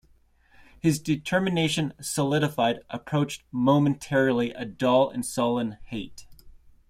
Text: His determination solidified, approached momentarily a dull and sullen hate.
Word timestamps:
His 0.79 0.97
determination 0.97 1.93
solidified, 2.01 2.79
approached 2.89 3.43
momentarily 3.51 4.51
a 4.51 4.65
dull 4.65 5.11
and 5.11 5.23
sullen 5.23 5.77
hate. 5.89 6.25